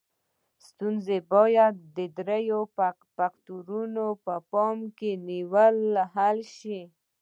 [0.67, 2.59] ستونزې باید د دریو
[3.17, 6.79] فکتورونو په پام کې نیولو حل شي.